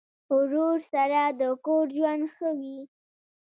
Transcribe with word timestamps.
ورور 0.37 0.77
سره 0.93 1.21
د 1.39 1.41
کور 1.65 1.85
ژوند 1.97 2.23
ښه 2.35 2.49
وي. 2.59 2.77